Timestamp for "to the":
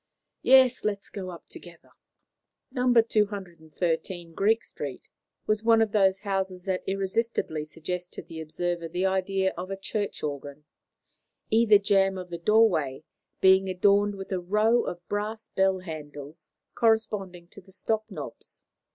8.13-8.41, 17.49-17.71